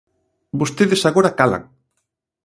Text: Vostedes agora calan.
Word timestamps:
Vostedes 0.59 1.01
agora 1.09 1.35
calan. 1.39 1.63